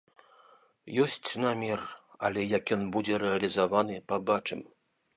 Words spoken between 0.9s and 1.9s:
Ёсць намер,